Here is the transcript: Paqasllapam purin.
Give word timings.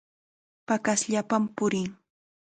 Paqasllapam 0.67 1.43
purin. 1.55 1.89